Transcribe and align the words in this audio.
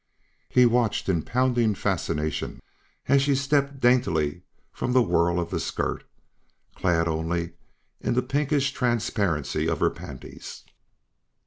He 0.49 0.65
watched 0.65 1.09
in 1.09 1.21
pounding 1.21 1.75
fascination 1.75 2.59
as 3.07 3.21
she 3.21 3.35
stepped 3.35 3.79
daintily 3.79 4.41
from 4.71 4.93
the 4.93 5.01
whorl 5.03 5.39
of 5.39 5.51
the 5.51 5.59
skirt, 5.59 6.03
clad 6.73 7.07
only 7.07 7.51
in 7.99 8.15
the 8.15 8.23
pinkish 8.23 8.71
transparency 8.71 9.69
of 9.69 9.79
her 9.79 9.91
panties. 9.91 10.63